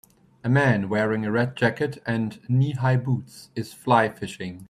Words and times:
A 0.43 0.49
man 0.49 0.89
wearing 0.89 1.25
a 1.27 1.31
red 1.31 1.55
jacket 1.55 1.99
and 2.07 2.39
knee 2.49 2.71
high 2.73 2.97
boots 2.97 3.49
is 3.55 3.71
fly 3.71 4.09
fishing. 4.09 4.59